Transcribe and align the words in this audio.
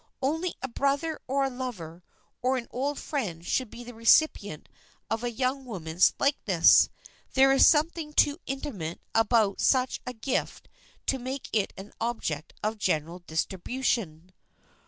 Only 0.19 0.55
a 0.63 0.67
brother 0.67 1.21
or 1.27 1.43
a 1.43 1.49
lover 1.51 2.01
or 2.41 2.57
an 2.57 2.67
old 2.71 2.97
friend 2.97 3.45
should 3.45 3.69
be 3.69 3.83
the 3.83 3.93
recipient 3.93 4.67
of 5.11 5.23
a 5.23 5.29
young 5.29 5.63
woman's 5.63 6.15
likeness. 6.17 6.89
There 7.35 7.51
is 7.51 7.67
something 7.67 8.11
too 8.13 8.39
intimate 8.47 8.99
about 9.13 9.61
such 9.61 10.01
a 10.07 10.13
gift 10.13 10.67
to 11.05 11.19
make 11.19 11.49
it 11.53 11.71
an 11.77 11.93
object 12.01 12.55
of 12.63 12.79
general 12.79 13.19
distribution. 13.27 14.33